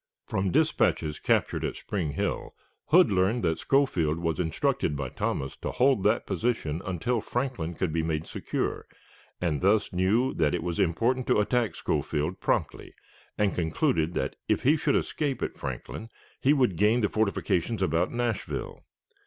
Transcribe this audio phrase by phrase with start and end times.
[0.25, 2.55] From dispatches captured at Spring Hill,
[2.87, 7.93] Hood learned that Schofield was instructed by Thomas to hold that position until Franklin could
[7.93, 8.87] be made secure,
[9.39, 12.95] and thus knew that it was important to attack Schofield promptly,
[13.37, 16.09] and concluded that, if he should escape at Franklin,
[16.39, 18.83] he would gain the fortifications about Nashville.